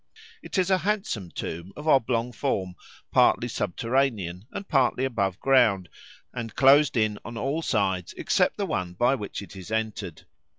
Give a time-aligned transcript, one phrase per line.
[0.41, 2.73] It is a handsome tomb of oblong form,
[3.11, 5.89] partly subterranean and partly above ground,
[6.33, 10.25] and closed in on all sides except the one by which it is entered.